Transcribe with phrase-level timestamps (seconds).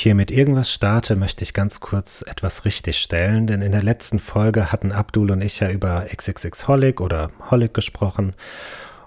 [0.00, 4.18] Ich hier mit irgendwas starte, möchte ich ganz kurz etwas richtigstellen, denn in der letzten
[4.18, 8.32] Folge hatten Abdul und ich ja über XXX Holic oder Holic gesprochen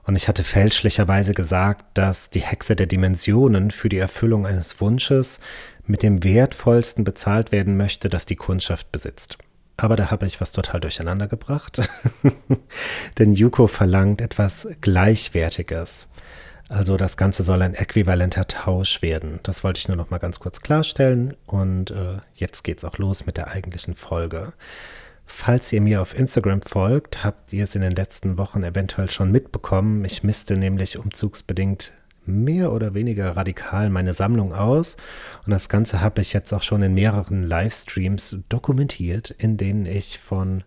[0.04, 5.40] und ich hatte fälschlicherweise gesagt, dass die Hexe der Dimensionen für die Erfüllung eines Wunsches
[5.88, 9.40] mit dem wertvollsten bezahlt werden möchte, das die Kundschaft besitzt.
[9.78, 11.90] Aber da habe ich was total durcheinander gebracht.
[13.18, 16.06] Denn Yuko verlangt etwas Gleichwertiges.
[16.70, 19.40] Also das Ganze soll ein äquivalenter Tausch werden.
[19.44, 21.36] Das wollte ich nur noch mal ganz kurz klarstellen.
[21.46, 24.54] Und äh, jetzt geht's auch los mit der eigentlichen Folge.
[25.26, 29.32] Falls ihr mir auf Instagram folgt, habt ihr es in den letzten Wochen eventuell schon
[29.32, 30.04] mitbekommen.
[30.06, 31.94] Ich misste nämlich umzugsbedingt
[32.26, 34.98] mehr oder weniger radikal meine Sammlung aus.
[35.46, 40.20] Und das Ganze habe ich jetzt auch schon in mehreren Livestreams dokumentiert, in denen ich
[40.20, 40.64] von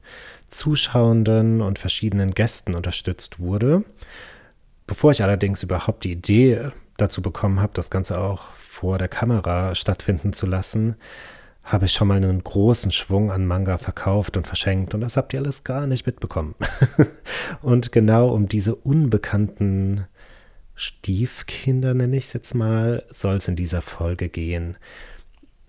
[0.49, 3.85] Zuschauenden und verschiedenen Gästen unterstützt wurde.
[4.87, 9.75] Bevor ich allerdings überhaupt die Idee dazu bekommen habe, das Ganze auch vor der Kamera
[9.75, 10.97] stattfinden zu lassen,
[11.65, 15.35] habe ich schon mal einen großen Schwung an Manga verkauft und verschenkt und das habt
[15.35, 16.55] ihr alles gar nicht mitbekommen.
[17.63, 20.07] und genau um diese unbekannten
[20.77, 24.77] Stiefkinder, nenne ich es jetzt mal, soll es in dieser Folge gehen.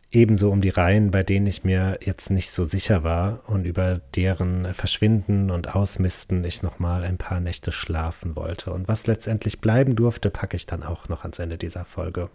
[0.10, 4.00] Ebenso um die Reihen, bei denen ich mir jetzt nicht so sicher war und über
[4.16, 8.72] deren Verschwinden und Ausmisten ich nochmal ein paar Nächte schlafen wollte.
[8.72, 12.30] Und was letztendlich bleiben durfte, packe ich dann auch noch ans Ende dieser Folge.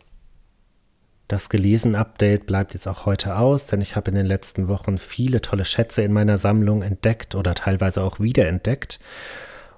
[1.28, 5.40] Das Gelesen-Update bleibt jetzt auch heute aus, denn ich habe in den letzten Wochen viele
[5.40, 9.00] tolle Schätze in meiner Sammlung entdeckt oder teilweise auch wiederentdeckt.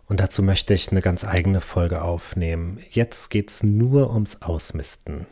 [0.08, 2.80] Und dazu möchte ich eine ganz eigene Folge aufnehmen.
[2.90, 5.26] Jetzt geht es nur ums Ausmisten.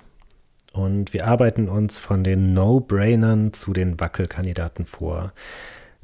[0.73, 5.33] Und wir arbeiten uns von den No-Brainern zu den Wackelkandidaten vor.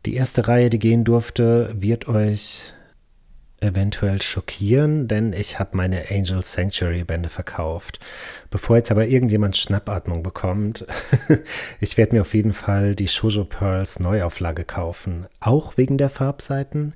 [0.05, 2.75] Die erste Reihe, die gehen durfte, wird euch
[3.61, 7.99] eventuell schockieren, denn ich habe meine Angel Sanctuary Bände verkauft.
[8.51, 10.87] Bevor jetzt aber irgendjemand Schnappatmung bekommt,
[11.81, 16.95] ich werde mir auf jeden Fall die Shoujo Pearls Neuauflage kaufen, auch wegen der Farbseiten.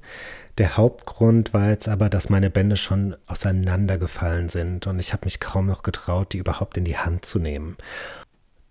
[0.59, 5.41] Der Hauptgrund war jetzt aber, dass meine Bände schon auseinandergefallen sind und ich habe mich
[5.41, 7.77] kaum noch getraut, die überhaupt in die Hand zu nehmen.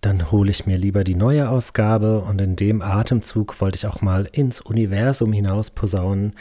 [0.02, 4.02] Dann hole ich mir lieber die neue Ausgabe und in dem Atemzug wollte ich auch
[4.02, 6.34] mal ins Universum hinaus posaunen,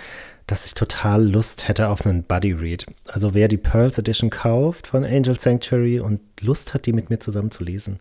[0.46, 2.86] dass ich total Lust hätte auf einen Buddy Read.
[3.06, 7.20] Also wer die Pearls Edition kauft von Angel Sanctuary und Lust hat, die mit mir
[7.20, 8.00] zusammen zu lesen,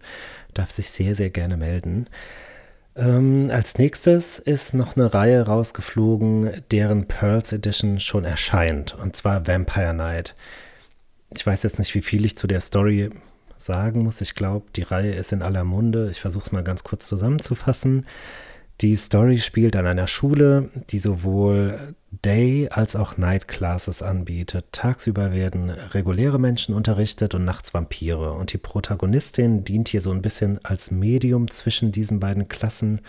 [0.53, 2.08] darf sich sehr, sehr gerne melden.
[2.96, 9.46] Ähm, als nächstes ist noch eine Reihe rausgeflogen, deren Pearls Edition schon erscheint, und zwar
[9.46, 10.36] Vampire Night.
[11.36, 13.09] Ich weiß jetzt nicht, wie viel ich zu der Story
[13.62, 14.22] sagen muss.
[14.22, 16.09] Ich glaube, die Reihe ist in aller Munde.
[16.09, 18.06] Ich versuche es mal ganz kurz zusammenzufassen.
[18.81, 24.68] Die Story spielt an einer Schule, die sowohl Day- als auch Night-Classes anbietet.
[24.72, 28.31] Tagsüber werden reguläre Menschen unterrichtet und nachts Vampire.
[28.34, 33.02] Und die Protagonistin dient hier so ein bisschen als Medium zwischen diesen beiden Klassen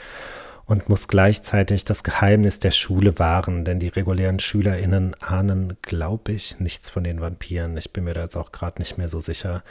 [0.66, 6.60] und muss gleichzeitig das Geheimnis der Schule wahren, denn die regulären SchülerInnen ahnen, glaube ich,
[6.60, 7.77] nichts von den Vampiren.
[7.77, 9.62] Ich bin mir da jetzt auch gerade nicht mehr so sicher.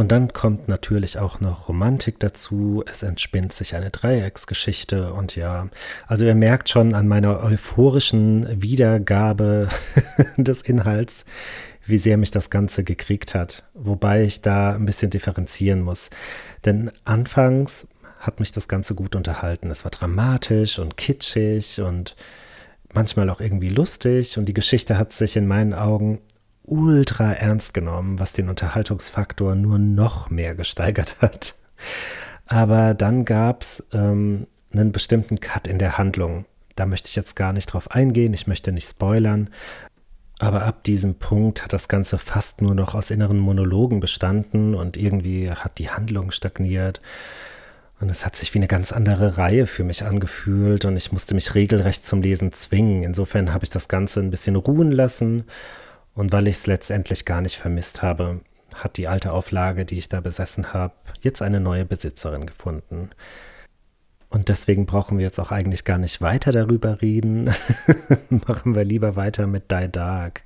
[0.00, 2.82] Und dann kommt natürlich auch noch Romantik dazu.
[2.90, 5.12] Es entspinnt sich eine Dreiecksgeschichte.
[5.12, 5.68] Und ja,
[6.06, 9.68] also ihr merkt schon an meiner euphorischen Wiedergabe
[10.38, 11.26] des Inhalts,
[11.84, 13.64] wie sehr mich das Ganze gekriegt hat.
[13.74, 16.08] Wobei ich da ein bisschen differenzieren muss.
[16.64, 17.86] Denn anfangs
[18.20, 19.68] hat mich das Ganze gut unterhalten.
[19.68, 22.16] Es war dramatisch und kitschig und
[22.94, 24.38] manchmal auch irgendwie lustig.
[24.38, 26.22] Und die Geschichte hat sich in meinen Augen
[26.70, 31.56] ultra ernst genommen, was den Unterhaltungsfaktor nur noch mehr gesteigert hat.
[32.46, 36.46] Aber dann gab es ähm, einen bestimmten Cut in der Handlung.
[36.76, 39.50] Da möchte ich jetzt gar nicht drauf eingehen, ich möchte nicht spoilern.
[40.38, 44.96] Aber ab diesem Punkt hat das Ganze fast nur noch aus inneren Monologen bestanden und
[44.96, 47.02] irgendwie hat die Handlung stagniert.
[48.00, 51.34] Und es hat sich wie eine ganz andere Reihe für mich angefühlt und ich musste
[51.34, 53.02] mich regelrecht zum Lesen zwingen.
[53.02, 55.44] Insofern habe ich das Ganze ein bisschen ruhen lassen
[56.14, 58.40] und weil ich es letztendlich gar nicht vermisst habe,
[58.74, 63.10] hat die alte Auflage, die ich da besessen habe, jetzt eine neue Besitzerin gefunden.
[64.28, 67.50] Und deswegen brauchen wir jetzt auch eigentlich gar nicht weiter darüber reden.
[68.46, 70.42] Machen wir lieber weiter mit Die Dark.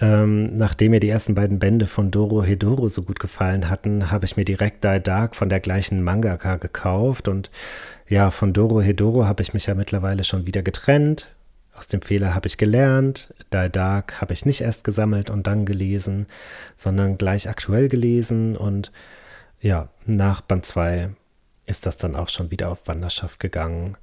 [0.00, 4.24] Ähm, nachdem mir die ersten beiden Bände von Doro Hedoro so gut gefallen hatten, habe
[4.24, 7.28] ich mir direkt Die Dark von der gleichen Mangaka gekauft.
[7.28, 7.50] Und
[8.08, 11.28] ja, von Doro Hedoro habe ich mich ja mittlerweile schon wieder getrennt.
[11.76, 13.34] Aus dem Fehler habe ich gelernt.
[13.52, 16.26] Die Dark habe ich nicht erst gesammelt und dann gelesen,
[16.76, 18.92] sondern gleich aktuell gelesen und
[19.60, 21.10] ja, nach Band 2
[21.66, 23.96] ist das dann auch schon wieder auf Wanderschaft gegangen.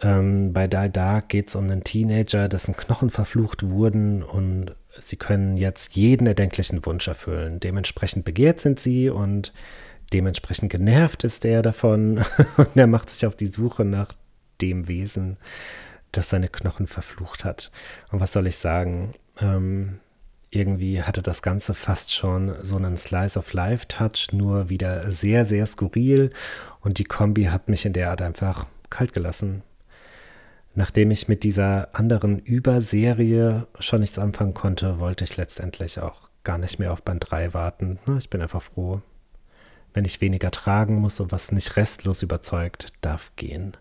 [0.00, 5.16] Ähm, bei Die Dark geht es um einen Teenager, dessen Knochen verflucht wurden und sie
[5.16, 7.60] können jetzt jeden erdenklichen Wunsch erfüllen.
[7.60, 9.52] Dementsprechend begehrt sind sie und
[10.12, 12.24] dementsprechend genervt ist er davon
[12.56, 14.12] und er macht sich auf die Suche nach
[14.60, 15.36] dem Wesen,
[16.16, 17.70] das seine Knochen verflucht hat.
[18.10, 19.14] Und was soll ich sagen?
[19.40, 20.00] Ähm,
[20.50, 25.44] irgendwie hatte das Ganze fast schon so einen Slice of Life Touch, nur wieder sehr,
[25.44, 26.30] sehr skurril
[26.80, 29.62] und die Kombi hat mich in der Art einfach kalt gelassen.
[30.76, 36.58] Nachdem ich mit dieser anderen Überserie schon nichts anfangen konnte, wollte ich letztendlich auch gar
[36.58, 37.98] nicht mehr auf Band 3 warten.
[38.18, 39.00] Ich bin einfach froh,
[39.92, 43.76] wenn ich weniger tragen muss und was nicht restlos überzeugt, darf gehen.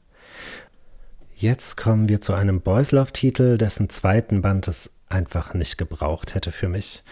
[1.36, 6.52] Jetzt kommen wir zu einem Boys Love-Titel, dessen zweiten Band es einfach nicht gebraucht hätte
[6.52, 7.04] für mich.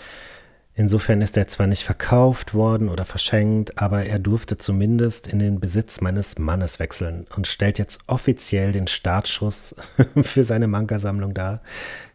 [0.74, 5.60] Insofern ist er zwar nicht verkauft worden oder verschenkt, aber er durfte zumindest in den
[5.60, 9.76] Besitz meines Mannes wechseln und stellt jetzt offiziell den Startschuss
[10.22, 11.62] für seine Manga-Sammlung dar.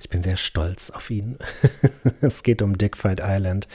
[0.01, 1.37] Ich bin sehr stolz auf ihn.
[2.23, 3.69] es geht um Dick Fight Island.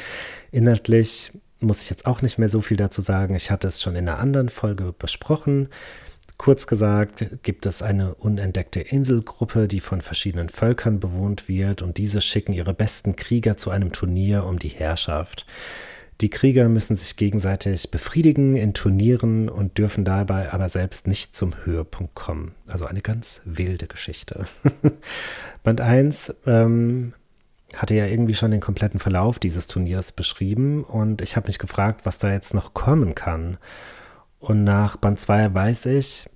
[0.52, 3.36] Inhaltlich muss ich jetzt auch nicht mehr so viel dazu sagen.
[3.36, 5.70] Ich hatte es schon in einer anderen Folge besprochen.
[6.42, 12.20] Kurz gesagt gibt es eine unentdeckte Inselgruppe, die von verschiedenen Völkern bewohnt wird und diese
[12.20, 15.46] schicken ihre besten Krieger zu einem Turnier um die Herrschaft.
[16.20, 21.54] Die Krieger müssen sich gegenseitig befriedigen in Turnieren und dürfen dabei aber selbst nicht zum
[21.64, 22.56] Höhepunkt kommen.
[22.66, 24.48] Also eine ganz wilde Geschichte.
[25.64, 27.14] Band 1 ähm,
[27.76, 32.08] hatte ja irgendwie schon den kompletten Verlauf dieses Turniers beschrieben und ich habe mich gefragt,
[32.08, 33.60] was da jetzt noch kommen kann.
[34.40, 36.31] Und nach Band 2 weiß ich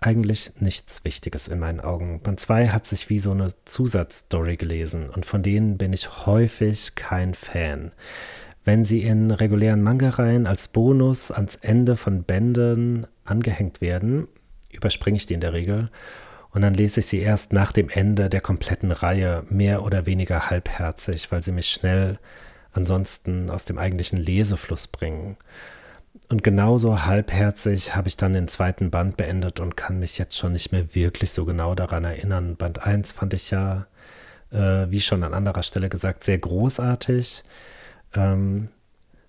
[0.00, 2.20] eigentlich nichts Wichtiges in meinen Augen.
[2.20, 6.94] Band 2 hat sich wie so eine Zusatzstory gelesen und von denen bin ich häufig
[6.94, 7.92] kein Fan.
[8.64, 14.28] Wenn sie in regulären Manga-Reihen als Bonus ans Ende von Bänden angehängt werden,
[14.70, 15.90] überspringe ich die in der Regel
[16.50, 20.50] und dann lese ich sie erst nach dem Ende der kompletten Reihe mehr oder weniger
[20.50, 22.18] halbherzig, weil sie mich schnell
[22.72, 25.36] ansonsten aus dem eigentlichen Lesefluss bringen.
[26.28, 30.52] Und genauso halbherzig habe ich dann den zweiten Band beendet und kann mich jetzt schon
[30.52, 32.56] nicht mehr wirklich so genau daran erinnern.
[32.56, 33.86] Band 1 fand ich ja,
[34.52, 37.44] äh, wie schon an anderer Stelle gesagt, sehr großartig.
[38.14, 38.68] Ähm,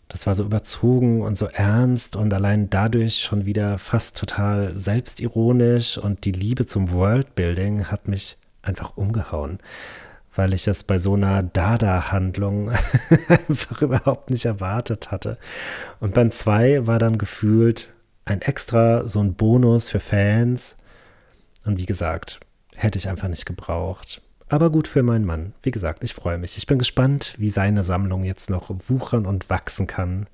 [0.10, 5.98] das war so überzogen und so ernst und allein dadurch schon wieder fast total selbstironisch
[5.98, 9.60] und die Liebe zum Worldbuilding hat mich einfach umgehauen
[10.36, 12.72] weil ich es bei so einer Dada-Handlung
[13.28, 15.38] einfach überhaupt nicht erwartet hatte.
[16.00, 17.90] Und Band 2 war dann gefühlt
[18.26, 20.78] ein extra, so ein Bonus für Fans.
[21.66, 22.40] Und wie gesagt,
[22.76, 24.22] hätte ich einfach nicht gebraucht.
[24.48, 25.54] Aber gut für meinen Mann.
[25.64, 26.58] Wie gesagt, ich freue mich.
[26.58, 30.28] Ich bin gespannt, wie seine Sammlung jetzt noch wuchern und wachsen kann.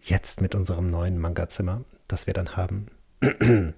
[0.00, 2.86] Jetzt mit unserem neuen Manga-Zimmer, das wir dann haben.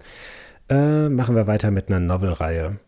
[0.68, 2.78] äh, machen wir weiter mit einer Novel-Reihe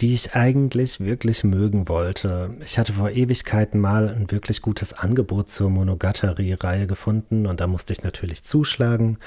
[0.00, 2.50] die ich eigentlich wirklich mögen wollte.
[2.64, 7.92] Ich hatte vor Ewigkeiten mal ein wirklich gutes Angebot zur Monogatari-Reihe gefunden und da musste
[7.92, 9.18] ich natürlich zuschlagen.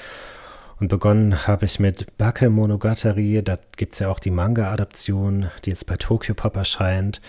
[0.78, 5.70] Und begonnen habe ich mit Bake Monogatari, da gibt es ja auch die Manga-Adaption, die
[5.70, 7.22] jetzt bei Tokyo Pop erscheint.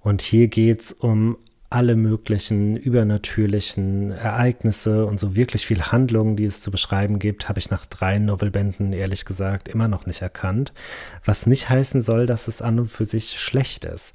[0.00, 1.38] Und hier geht es um
[1.70, 7.60] alle möglichen übernatürlichen Ereignisse und so wirklich viel Handlung, die es zu beschreiben gibt, habe
[7.60, 10.72] ich nach drei Novelbänden ehrlich gesagt immer noch nicht erkannt.
[11.24, 14.14] Was nicht heißen soll, dass es an und für sich schlecht ist.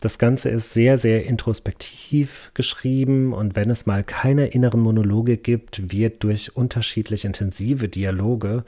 [0.00, 5.90] Das Ganze ist sehr, sehr introspektiv geschrieben und wenn es mal keine inneren Monologe gibt,
[5.90, 8.64] wird durch unterschiedlich intensive Dialoge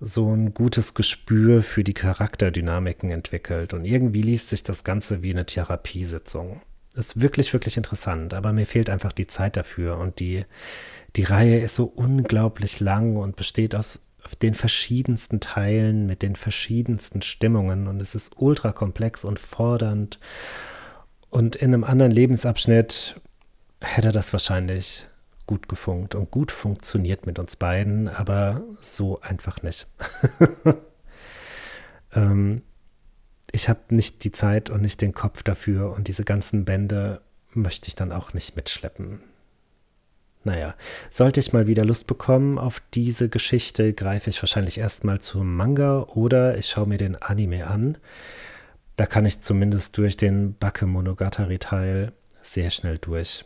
[0.00, 5.32] so ein gutes Gespür für die Charakterdynamiken entwickelt und irgendwie liest sich das Ganze wie
[5.32, 6.62] eine Therapiesitzung
[6.98, 9.98] ist wirklich, wirklich interessant, aber mir fehlt einfach die Zeit dafür.
[9.98, 10.44] Und die,
[11.16, 14.00] die Reihe ist so unglaublich lang und besteht aus
[14.42, 20.18] den verschiedensten Teilen mit den verschiedensten Stimmungen und es ist ultra komplex und fordernd.
[21.30, 23.20] Und in einem anderen Lebensabschnitt
[23.80, 25.06] hätte das wahrscheinlich
[25.46, 29.86] gut gefunkt und gut funktioniert mit uns beiden, aber so einfach nicht.
[32.14, 32.62] ähm,
[33.52, 37.20] ich habe nicht die Zeit und nicht den Kopf dafür und diese ganzen Bände
[37.52, 39.20] möchte ich dann auch nicht mitschleppen.
[40.44, 40.74] Naja,
[41.10, 46.02] sollte ich mal wieder Lust bekommen auf diese Geschichte, greife ich wahrscheinlich erstmal zum Manga
[46.02, 47.98] oder ich schaue mir den Anime an.
[48.96, 52.12] Da kann ich zumindest durch den Backe Monogatari-Teil
[52.42, 53.44] sehr schnell durch.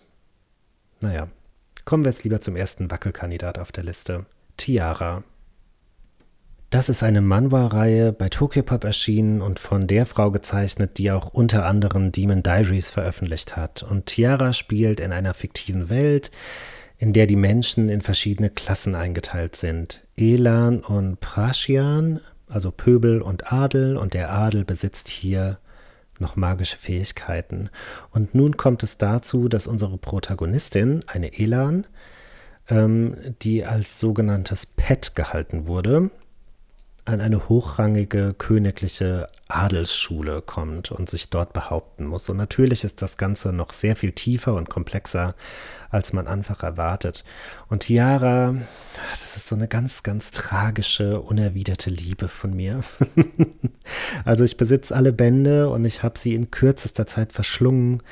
[1.01, 1.29] Naja,
[1.85, 4.27] kommen wir jetzt lieber zum ersten Wackelkandidat auf der Liste.
[4.57, 5.25] Tiara.
[6.73, 11.67] Das ist eine Manhwa-Reihe bei Tokyopop erschienen und von der Frau gezeichnet, die auch unter
[11.67, 13.83] anderem Demon Diaries veröffentlicht hat.
[13.83, 16.31] Und Tiara spielt in einer fiktiven Welt,
[16.97, 20.03] in der die Menschen in verschiedene Klassen eingeteilt sind.
[20.17, 25.59] Elan und Prashian, also Pöbel und Adel, und der Adel besitzt hier
[26.19, 27.69] noch magische Fähigkeiten.
[28.13, 31.87] Und nun kommt es dazu, dass unsere Protagonistin, eine Elan,
[32.71, 36.11] ähm, die als sogenanntes Pet gehalten wurde,
[37.05, 42.29] an eine hochrangige königliche Adelsschule kommt und sich dort behaupten muss.
[42.29, 45.35] Und natürlich ist das Ganze noch sehr viel tiefer und komplexer,
[45.91, 47.25] als man einfach erwartet.
[47.69, 48.55] Und Tiara,
[49.11, 52.81] das ist so eine ganz, ganz tragische, unerwiderte Liebe von mir.
[54.25, 58.03] also ich besitze alle Bände und ich habe sie in kürzester Zeit verschlungen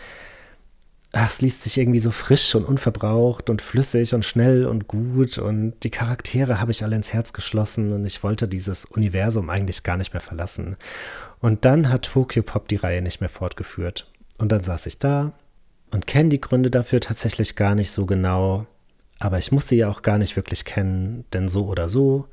[1.12, 5.38] ach, es liest sich irgendwie so frisch und unverbraucht und flüssig und schnell und gut
[5.38, 9.82] und die Charaktere habe ich alle ins Herz geschlossen und ich wollte dieses Universum eigentlich
[9.82, 10.76] gar nicht mehr verlassen.
[11.40, 14.10] Und dann hat Tokyo Pop die Reihe nicht mehr fortgeführt.
[14.38, 15.32] Und dann saß ich da
[15.90, 18.66] und kenne die Gründe dafür tatsächlich gar nicht so genau,
[19.18, 22.28] aber ich muss sie ja auch gar nicht wirklich kennen, denn so oder so,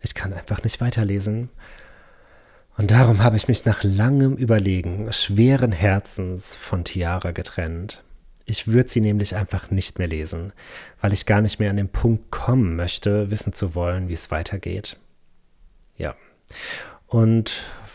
[0.00, 1.50] ich kann einfach nicht weiterlesen.
[2.78, 8.02] Und darum habe ich mich nach langem Überlegen schweren Herzens von Tiara getrennt.
[8.44, 10.52] Ich würde sie nämlich einfach nicht mehr lesen,
[11.00, 14.30] weil ich gar nicht mehr an den Punkt kommen möchte, wissen zu wollen, wie es
[14.30, 14.98] weitergeht.
[15.96, 16.16] Ja.
[17.06, 17.52] Und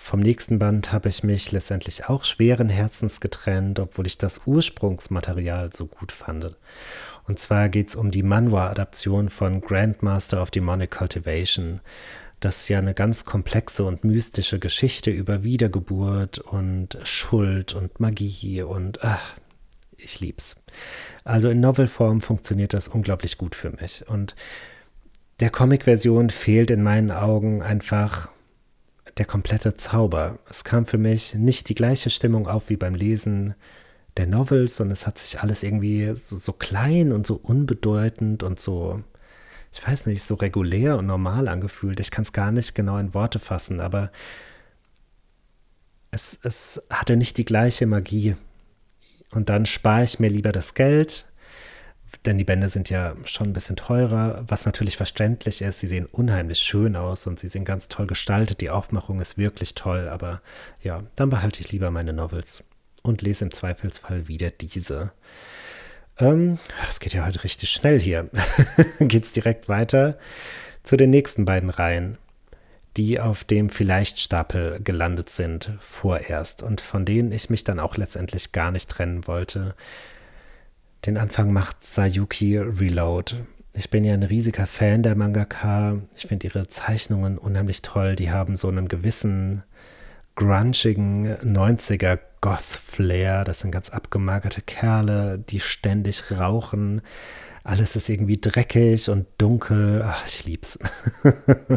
[0.08, 5.72] vom nächsten Band habe ich mich letztendlich auch schweren Herzens getrennt, obwohl ich das Ursprungsmaterial
[5.74, 6.56] so gut fand.
[7.27, 11.82] Und zwar geht es um die Manhwa-Adaption von Grandmaster of Demonic Cultivation.
[12.39, 18.62] Das ist ja eine ganz komplexe und mystische Geschichte über Wiedergeburt und Schuld und Magie
[18.62, 19.34] und ach,
[19.98, 20.56] ich lieb's.
[21.24, 24.08] Also in Novelform funktioniert das unglaublich gut für mich.
[24.08, 24.36] Und
[25.39, 28.32] der Comic-Version fehlt in meinen Augen einfach
[29.18, 30.39] der komplette Zauber.
[30.50, 33.56] Es kam für mich nicht die gleiche Stimmung auf wie beim Lesen
[34.16, 38.60] der Novels und es hat sich alles irgendwie so, so klein und so unbedeutend und
[38.60, 39.04] so,
[39.72, 42.00] ich weiß nicht, so regulär und normal angefühlt.
[42.00, 44.12] Ich kann es gar nicht genau in Worte fassen, aber
[46.12, 48.36] es, es hatte nicht die gleiche Magie
[49.38, 51.25] und dann spare ich mir lieber das Geld,
[52.25, 55.79] denn die Bände sind ja schon ein bisschen teurer, was natürlich verständlich ist.
[55.79, 58.62] Sie sehen unheimlich schön aus und sie sind ganz toll gestaltet.
[58.62, 60.41] Die Aufmachung ist wirklich toll, aber
[60.82, 62.67] ja, dann behalte ich lieber meine Novels
[63.03, 65.12] und lese im Zweifelsfall wieder diese.
[66.17, 66.58] Ähm,
[67.00, 68.32] geht ja heute richtig schnell hier.
[69.00, 70.17] Geht's direkt weiter
[70.82, 72.17] zu den nächsten beiden Reihen
[72.98, 78.51] die auf dem Vielleicht-Stapel gelandet sind vorerst und von denen ich mich dann auch letztendlich
[78.51, 79.75] gar nicht trennen wollte.
[81.06, 83.36] Den Anfang macht Sayuki Reload.
[83.74, 86.01] Ich bin ja ein riesiger Fan der Mangaka.
[86.16, 88.16] Ich finde ihre Zeichnungen unheimlich toll.
[88.16, 89.63] Die haben so einen gewissen
[90.34, 93.44] grunchigen 90er Goth-Flair.
[93.44, 97.01] Das sind ganz abgemagerte Kerle, die ständig rauchen.
[97.63, 100.01] Alles ist irgendwie dreckig und dunkel.
[100.04, 100.80] Ach, ich lieb's.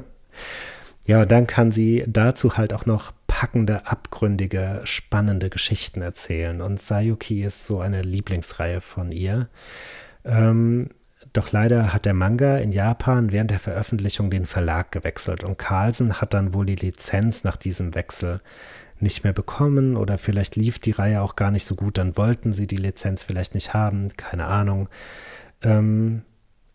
[1.11, 6.61] Ja, und dann kann sie dazu halt auch noch packende, abgründige, spannende Geschichten erzählen.
[6.61, 9.49] Und Sayuki ist so eine Lieblingsreihe von ihr.
[10.25, 10.91] Ähm,
[11.33, 16.21] doch leider hat der Manga in Japan während der Veröffentlichung den Verlag gewechselt und Carlsen
[16.21, 18.41] hat dann wohl die Lizenz nach diesem Wechsel
[19.01, 22.53] nicht mehr bekommen oder vielleicht lief die Reihe auch gar nicht so gut, dann wollten
[22.53, 24.89] sie die Lizenz vielleicht nicht haben, keine Ahnung.
[25.61, 26.23] Ähm,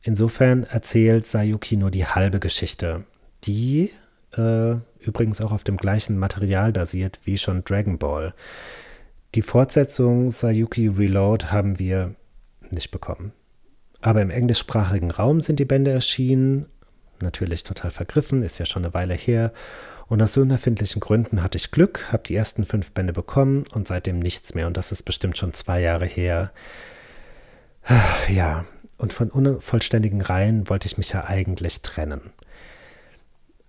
[0.04, 3.06] insofern erzählt Sayuki nur die halbe Geschichte.
[3.46, 3.92] Die
[4.38, 8.34] äh, übrigens auch auf dem gleichen Material basiert wie schon Dragon Ball.
[9.36, 12.16] Die Fortsetzung Sayuki Reload haben wir
[12.72, 13.34] nicht bekommen.
[14.02, 16.68] Aber im englischsprachigen Raum sind die Bände erschienen.
[17.20, 19.52] Natürlich total vergriffen, ist ja schon eine Weile her.
[20.08, 24.20] Und aus unerfindlichen Gründen hatte ich Glück, habe die ersten fünf Bände bekommen und seitdem
[24.20, 24.68] nichts mehr.
[24.68, 26.52] Und das ist bestimmt schon zwei Jahre her.
[28.30, 28.66] Ja,
[28.98, 32.22] und von unvollständigen Reihen wollte ich mich ja eigentlich trennen.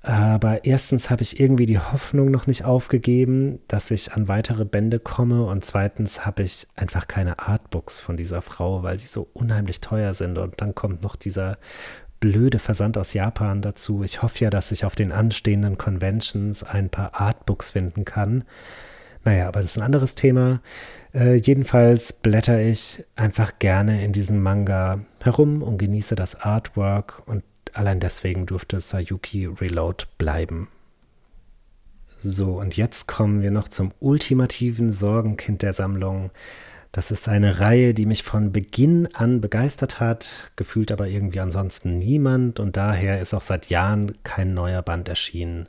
[0.06, 5.00] Aber erstens habe ich irgendwie die Hoffnung noch nicht aufgegeben, dass ich an weitere Bände
[5.00, 5.44] komme.
[5.44, 10.14] Und zweitens habe ich einfach keine Artbooks von dieser Frau, weil die so unheimlich teuer
[10.14, 10.38] sind.
[10.38, 11.58] Und dann kommt noch dieser
[12.20, 14.04] blöde Versand aus Japan dazu.
[14.04, 18.44] Ich hoffe ja, dass ich auf den anstehenden Conventions ein paar Artbooks finden kann.
[19.24, 20.60] Naja, aber das ist ein anderes Thema.
[21.12, 27.42] Äh, jedenfalls blätter ich einfach gerne in diesem Manga herum und genieße das Artwork und
[27.76, 30.68] Allein deswegen durfte Sayuki Reload bleiben.
[32.16, 36.30] So, und jetzt kommen wir noch zum ultimativen Sorgenkind der Sammlung.
[36.90, 41.98] Das ist eine Reihe, die mich von Beginn an begeistert hat, gefühlt aber irgendwie ansonsten
[41.98, 45.68] niemand und daher ist auch seit Jahren kein neuer Band erschienen.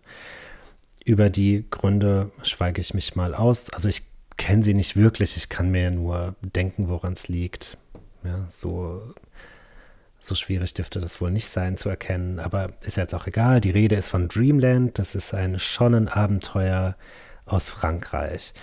[1.04, 3.70] Über die Gründe schweige ich mich mal aus.
[3.72, 4.04] Also ich
[4.38, 7.78] kenne sie nicht wirklich, ich kann mir nur denken, woran es liegt.
[8.24, 9.14] Ja, so,
[10.20, 13.62] so schwierig dürfte das wohl nicht sein zu erkennen, aber ist jetzt auch egal.
[13.62, 16.96] Die Rede ist von Dreamland, das ist ein Schonenabenteuer
[17.46, 18.54] aus Frankreich.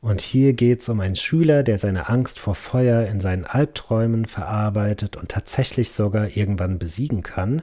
[0.00, 4.24] Und hier geht es um einen Schüler, der seine Angst vor Feuer in seinen Albträumen
[4.24, 7.62] verarbeitet und tatsächlich sogar irgendwann besiegen kann.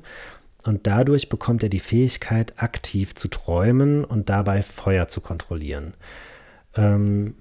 [0.64, 5.96] Und dadurch bekommt er die Fähigkeit, aktiv zu träumen und dabei Feuer zu kontrollieren.
[6.76, 7.36] Ähm,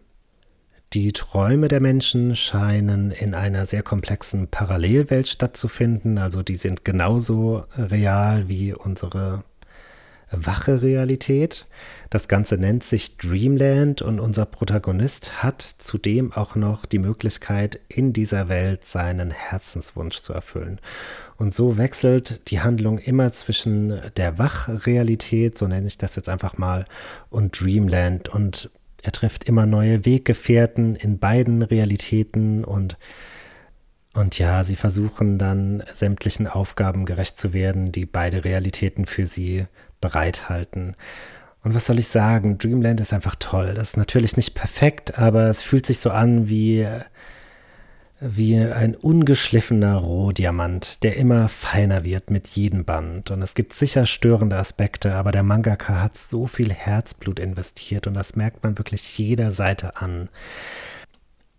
[0.93, 6.19] die Träume der Menschen scheinen in einer sehr komplexen Parallelwelt stattzufinden.
[6.19, 9.45] Also die sind genauso real wie unsere
[10.31, 11.67] wache Realität.
[12.11, 18.13] Das Ganze nennt sich Dreamland und unser Protagonist hat zudem auch noch die Möglichkeit, in
[18.13, 20.81] dieser Welt seinen Herzenswunsch zu erfüllen.
[21.37, 26.59] Und so wechselt die Handlung immer zwischen der Wachrealität, so nenne ich das jetzt einfach
[26.59, 26.85] mal,
[27.31, 28.29] und Dreamland.
[28.29, 28.71] Und
[29.03, 32.97] er trifft immer neue Weggefährten in beiden Realitäten und
[34.15, 39.67] und ja, sie versuchen dann sämtlichen Aufgaben gerecht zu werden, die beide Realitäten für sie
[40.01, 40.97] bereithalten.
[41.63, 42.59] Und was soll ich sagen?
[42.59, 43.75] Dreamland ist einfach toll.
[43.75, 46.89] Das ist natürlich nicht perfekt, aber es fühlt sich so an wie,
[48.21, 53.31] wie ein ungeschliffener Rohdiamant, der immer feiner wird mit jedem Band.
[53.31, 58.15] Und es gibt sicher störende Aspekte, aber der Mangaka hat so viel Herzblut investiert und
[58.15, 60.29] das merkt man wirklich jeder Seite an.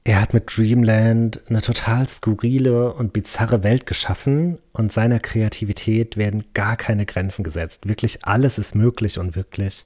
[0.03, 6.45] Er hat mit Dreamland eine total skurrile und bizarre Welt geschaffen und seiner Kreativität werden
[6.53, 7.87] gar keine Grenzen gesetzt.
[7.87, 9.85] Wirklich alles ist möglich und wirklich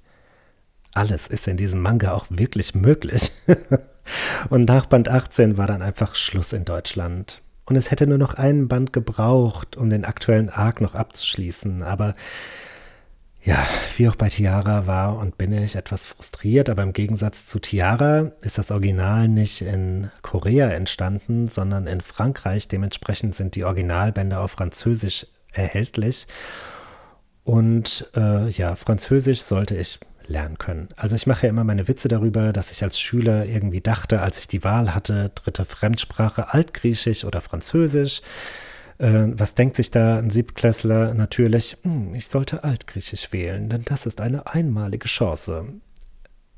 [0.94, 3.32] alles ist in diesem Manga auch wirklich möglich.
[4.50, 7.42] und nach Band 18 war dann einfach Schluss in Deutschland.
[7.66, 11.82] Und es hätte nur noch einen Band gebraucht, um den aktuellen Arc noch abzuschließen.
[11.82, 12.14] Aber
[13.42, 13.68] ja,
[13.98, 18.32] wie auch bei Tiara war und bin ich etwas frustriert, aber im Gegensatz zu Tiara
[18.42, 22.70] ist das Original nicht in Korea entstanden, sondern in Frankreich.
[22.70, 26.28] Dementsprechend sind die Originalbände auf Französisch erhältlich.
[27.44, 30.90] Und äh, ja, Französisch sollte ich lernen können.
[30.96, 34.40] Also ich mache ja immer meine Witze darüber, dass ich als Schüler irgendwie dachte, als
[34.40, 38.22] ich die Wahl hatte, dritte Fremdsprache, Altgriechisch oder Französisch,
[38.98, 41.14] äh, was denkt sich da ein Siebtklässler?
[41.14, 45.66] Natürlich, hm, ich sollte Altgriechisch wählen, denn das ist eine einmalige Chance.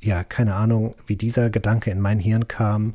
[0.02, 2.94] Ja, keine Ahnung, wie dieser Gedanke in mein Hirn kam.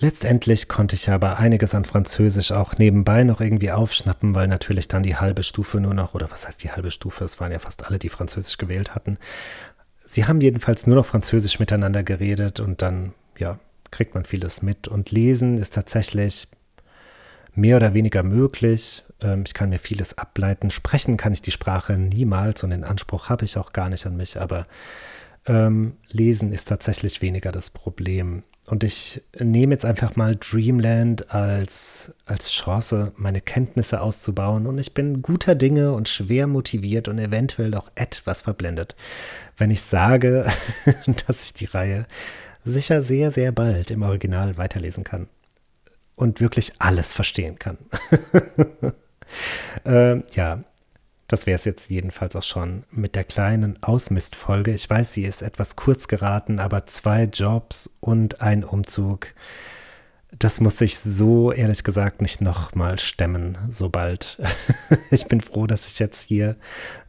[0.00, 5.02] Letztendlich konnte ich aber einiges an Französisch auch nebenbei noch irgendwie aufschnappen, weil natürlich dann
[5.02, 7.84] die halbe Stufe nur noch, oder was heißt die halbe Stufe, es waren ja fast
[7.84, 9.18] alle, die Französisch gewählt hatten.
[10.06, 13.58] Sie haben jedenfalls nur noch Französisch miteinander geredet und dann, ja,
[13.90, 14.86] kriegt man vieles mit.
[14.86, 16.46] Und lesen ist tatsächlich
[17.54, 19.02] mehr oder weniger möglich.
[19.20, 20.70] Ähm, ich kann mir vieles ableiten.
[20.70, 24.16] Sprechen kann ich die Sprache niemals und den Anspruch habe ich auch gar nicht an
[24.16, 24.66] mich, aber
[25.46, 28.44] ähm, Lesen ist tatsächlich weniger das Problem.
[28.68, 34.66] Und ich nehme jetzt einfach mal Dreamland als, als Chance, meine Kenntnisse auszubauen.
[34.66, 38.94] Und ich bin guter Dinge und schwer motiviert und eventuell auch etwas verblendet,
[39.56, 40.46] wenn ich sage,
[41.26, 42.06] dass ich die Reihe
[42.62, 45.28] sicher sehr, sehr bald im Original weiterlesen kann
[46.14, 47.78] und wirklich alles verstehen kann.
[49.86, 50.62] äh, ja,
[51.28, 54.72] das wäre es jetzt jedenfalls auch schon mit der kleinen Ausmistfolge.
[54.72, 59.28] Ich weiß, sie ist etwas kurz geraten, aber zwei Jobs und ein Umzug,
[60.38, 64.40] das muss ich so ehrlich gesagt nicht nochmal stemmen, sobald.
[65.10, 66.56] ich bin froh, dass ich jetzt hier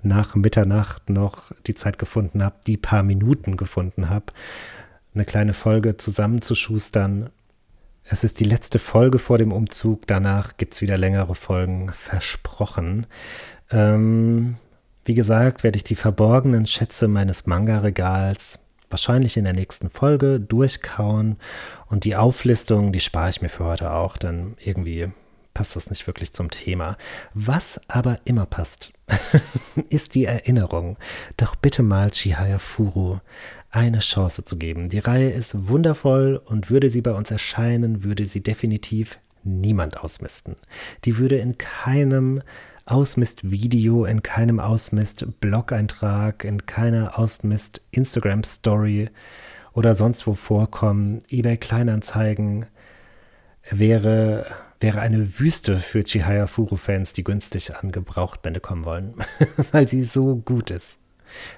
[0.03, 4.27] nach Mitternacht noch die Zeit gefunden habe, die paar Minuten gefunden habe,
[5.13, 7.29] eine kleine Folge zusammenzuschustern
[8.12, 10.08] es ist die letzte Folge vor dem Umzug.
[10.08, 13.05] Danach gibt es wieder längere Folgen, versprochen.
[13.71, 14.58] Ähm,
[15.05, 21.38] wie gesagt, werde ich die verborgenen Schätze meines Manga-Regals wahrscheinlich in der nächsten Folge durchkauen.
[21.88, 25.10] Und die Auflistung, die spare ich mir für heute auch, denn irgendwie
[25.53, 26.97] passt das nicht wirklich zum Thema.
[27.34, 28.93] Was aber immer passt,
[29.89, 30.97] ist die Erinnerung.
[31.38, 33.19] Doch bitte mal Chihaya Furu
[33.71, 34.89] eine Chance zu geben.
[34.89, 40.55] Die Reihe ist wundervoll und würde sie bei uns erscheinen, würde sie definitiv niemand ausmisten.
[41.05, 42.41] Die würde in keinem
[42.89, 49.10] Ausmist-Video, in keinem Ausmist-Blog-Eintrag, in keiner Ausmist-Instagram-Story
[49.73, 51.21] oder sonst wo vorkommen.
[51.30, 52.65] eBay Kleinanzeigen
[53.69, 54.47] wäre,
[54.80, 59.13] wäre eine Wüste für Chihaya Furu-Fans, die günstig an Gebrauchtbände kommen wollen,
[59.71, 60.97] weil sie so gut ist.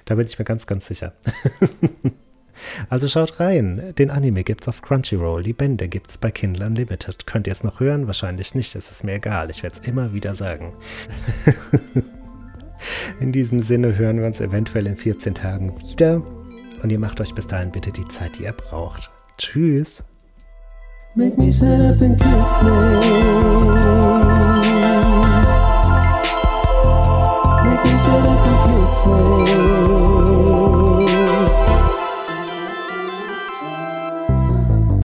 [0.04, 1.14] Da bin ich mir ganz, ganz sicher.
[2.88, 3.94] Also schaut rein.
[3.98, 5.42] Den Anime gibt's auf Crunchyroll.
[5.42, 7.26] Die Bände gibt's bei Kindle Unlimited.
[7.26, 8.06] Könnt ihr es noch hören?
[8.06, 8.74] Wahrscheinlich nicht.
[8.74, 9.50] Es ist mir egal.
[9.50, 10.72] Ich werde es immer wieder sagen.
[13.20, 16.22] in diesem Sinne hören wir uns eventuell in 14 Tagen wieder.
[16.82, 19.10] Und ihr macht euch bis dahin bitte die Zeit, die ihr braucht.
[19.38, 20.04] Tschüss.
[21.14, 22.72] Make me shut up and kiss me.
[27.64, 30.41] Make me shut up and kiss me.